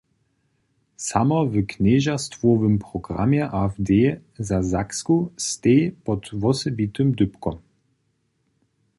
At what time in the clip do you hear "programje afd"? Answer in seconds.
2.85-3.91